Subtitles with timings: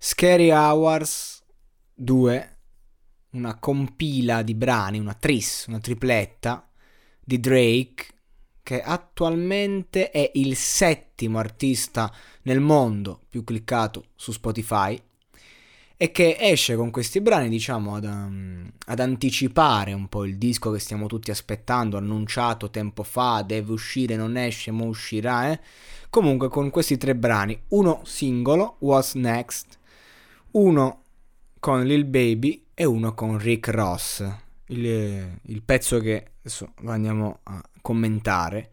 [0.00, 1.42] Scary Hours
[1.92, 2.56] 2,
[3.30, 6.70] una compila di brani, una tris, una tripletta
[7.18, 8.06] di Drake,
[8.62, 15.02] che attualmente è il settimo artista nel mondo più cliccato su Spotify
[15.96, 20.70] e che esce con questi brani, diciamo, ad, um, ad, anticipare un po' il disco
[20.70, 25.60] che stiamo tutti aspettando, annunciato tempo fa, deve uscire, non esce, ma uscirà, eh?
[26.08, 29.77] Comunque con questi tre brani, uno singolo, What's Next,
[30.52, 31.04] uno
[31.58, 34.24] con Lil Baby e uno con Rick Ross.
[34.66, 38.70] Il, il pezzo che adesso andiamo a commentare,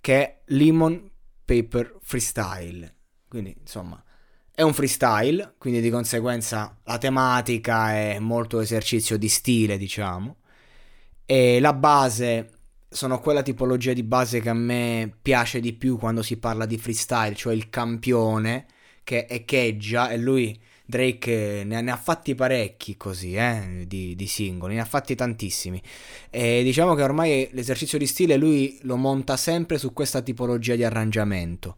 [0.00, 1.10] che è Lemon
[1.44, 2.94] Paper Freestyle.
[3.28, 4.02] Quindi, insomma,
[4.54, 10.36] è un freestyle, quindi di conseguenza la tematica è molto esercizio di stile, diciamo.
[11.26, 12.50] E la base
[12.88, 16.78] sono quella tipologia di base che a me piace di più quando si parla di
[16.78, 18.66] freestyle, cioè il campione
[19.02, 24.26] che echeggia e lui Drake ne ha, ne ha fatti parecchi così, eh, di, di,
[24.26, 25.80] singoli, ne ha fatti tantissimi.
[26.30, 30.84] E diciamo che ormai l'esercizio di stile lui lo monta sempre su questa tipologia di
[30.84, 31.76] arrangiamento.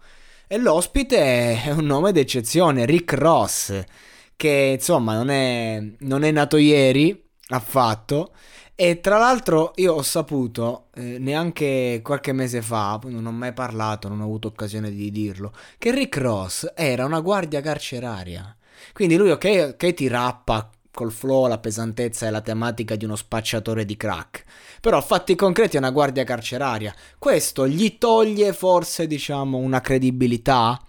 [0.48, 3.84] E l'ospite è un nome d'eccezione, Rick Ross,
[4.36, 8.32] che insomma non è, non è nato ieri affatto.
[8.74, 14.08] E tra l'altro io ho saputo, eh, neanche qualche mese fa, non ho mai parlato,
[14.08, 18.54] non ho avuto occasione di dirlo, che Rick Ross era una guardia carceraria.
[18.92, 23.16] Quindi lui, ok, ok, ti rappa col flow, la pesantezza e la tematica di uno
[23.16, 24.44] spacciatore di crack.
[24.80, 26.94] Però fatti concreti è una guardia carceraria.
[27.18, 30.80] Questo gli toglie forse, diciamo, una credibilità?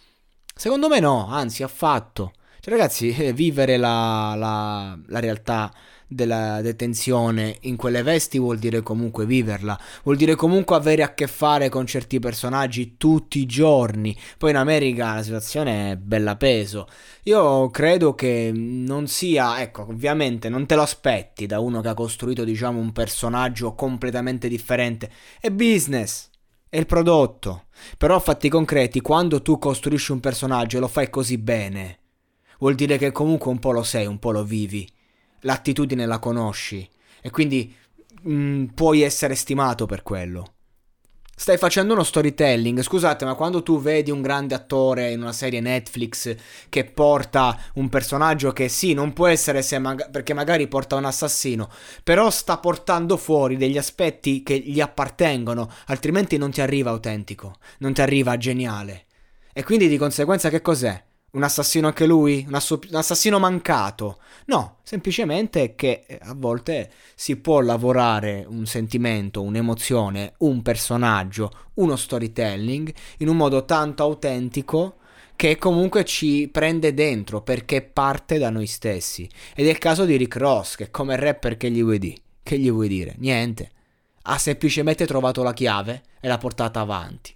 [0.55, 2.31] Secondo me no, anzi affatto.
[2.59, 5.71] Cioè ragazzi, eh, vivere la, la, la realtà
[6.07, 11.28] della detenzione in quelle vesti vuol dire comunque viverla, vuol dire comunque avere a che
[11.28, 14.17] fare con certi personaggi tutti i giorni.
[14.38, 16.88] Poi in America la situazione è bella peso.
[17.23, 21.94] Io credo che non sia, ecco, ovviamente non te lo aspetti da uno che ha
[21.94, 25.12] costruito, diciamo, un personaggio completamente differente.
[25.40, 26.29] È business.
[26.69, 27.66] È il prodotto.
[27.97, 32.00] Però fatti concreti, quando tu costruisci un personaggio e lo fai così bene,
[32.59, 34.88] vuol dire che comunque un po' lo sei, un po' lo vivi
[35.41, 36.87] l'attitudine la conosci
[37.21, 37.73] e quindi
[38.21, 40.53] mh, mm, puoi essere stimato per quello.
[41.39, 45.59] Stai facendo uno storytelling, scusate, ma quando tu vedi un grande attore in una serie
[45.59, 46.35] Netflix
[46.67, 51.05] che porta un personaggio che sì, non può essere se mag- perché magari porta un
[51.05, 51.69] assassino,
[52.03, 57.93] però sta portando fuori degli aspetti che gli appartengono, altrimenti non ti arriva autentico, non
[57.93, 59.05] ti arriva geniale.
[59.53, 61.03] E quindi di conseguenza che cos'è?
[61.29, 62.45] Un assassino anche lui?
[62.47, 64.19] Un, asso- un, assassino mancato?
[64.46, 71.97] No, semplicemente che eh, a volte si può lavorare un sentimento, un'emozione, un personaggio, uno
[71.97, 74.99] storytelling in un modo tanto autentico
[75.35, 79.29] che comunque ci prende dentro perché parte da noi stessi.
[79.53, 82.22] Ed è il caso di Rick Ross, che come rapper che gli vuoi dire?
[82.41, 83.16] Che gli vuoi dire?
[83.17, 83.72] Niente.
[84.23, 87.35] Ha semplicemente trovato la chiave e l'ha portata avanti.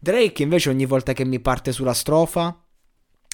[0.00, 2.62] Drake invece ogni volta che mi parte sulla strofa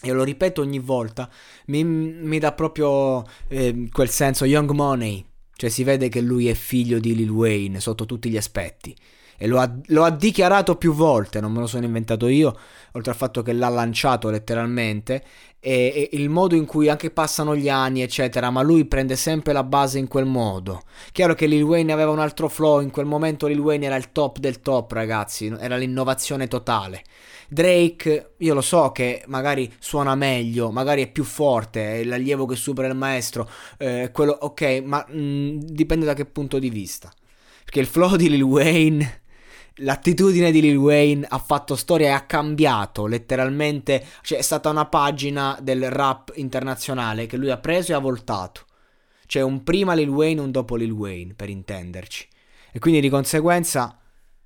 [0.03, 1.31] e lo ripeto ogni volta,
[1.67, 6.55] mi, mi dà proprio eh, quel senso young money, cioè si vede che lui è
[6.55, 8.95] figlio di Lil Wayne sotto tutti gli aspetti.
[9.43, 12.56] E lo ha, lo ha, dichiarato più volte, non me lo sono inventato io,
[12.93, 15.25] oltre al fatto che l'ha lanciato letteralmente,
[15.59, 19.53] e, e, il modo in cui anche passano gli anni, eccetera, ma lui prende sempre
[19.53, 20.83] la base in quel modo.
[21.11, 24.12] Chiaro che Lil Wayne aveva un altro flow, in quel momento Lil Wayne era il
[24.12, 27.03] top del top, ragazzi, era l'innovazione totale.
[27.49, 32.55] Drake, io lo so che magari suona meglio, magari è più forte, è l'allievo che
[32.55, 37.12] supera il maestro, eh, quello, ok, ma mh, mm, dipende da che punto di vista.
[37.65, 39.22] Perché il flow di Lil Wayne
[39.77, 44.87] l'attitudine di Lil Wayne ha fatto storia e ha cambiato letteralmente, cioè è stata una
[44.87, 48.67] pagina del rap internazionale che lui ha preso e ha voltato.
[49.27, 52.29] C'è un prima Lil Wayne un dopo Lil Wayne, per intenderci.
[52.71, 54.02] E quindi di conseguenza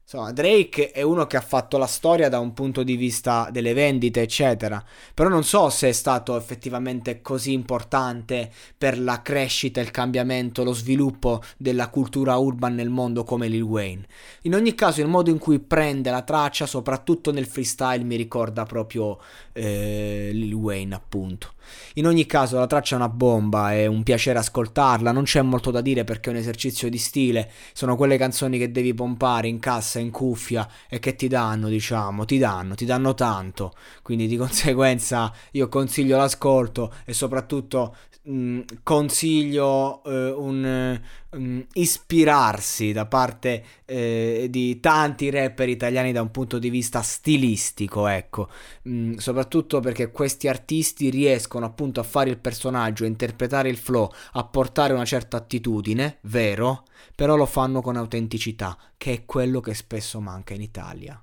[0.09, 3.75] Insomma, Drake è uno che ha fatto la storia da un punto di vista delle
[3.75, 4.81] vendite, eccetera.
[5.13, 10.73] Però non so se è stato effettivamente così importante per la crescita, il cambiamento, lo
[10.73, 14.07] sviluppo della cultura urban nel mondo come Lil Wayne.
[14.43, 18.63] In ogni caso, il modo in cui prende la traccia, soprattutto nel freestyle, mi ricorda
[18.63, 19.19] proprio
[19.55, 21.55] eh, Lil Wayne, appunto.
[21.95, 25.71] In ogni caso la traccia è una bomba, è un piacere ascoltarla, non c'è molto
[25.71, 29.59] da dire perché è un esercizio di stile, sono quelle canzoni che devi pompare in
[29.59, 33.73] cassa, in cuffia e che ti danno, diciamo, ti danno, ti danno tanto,
[34.03, 41.01] quindi di conseguenza io consiglio l'ascolto e soprattutto mh, consiglio eh, un
[41.37, 48.07] um, ispirarsi da parte eh, di tanti rapper italiani da un punto di vista stilistico,
[48.07, 48.49] ecco,
[48.89, 54.11] mm, soprattutto perché questi artisti riescono appunto a fare il personaggio, a interpretare il flow,
[54.33, 56.85] a portare una certa attitudine, vero,
[57.15, 61.21] però lo fanno con autenticità, che è quello che spesso manca in Italia.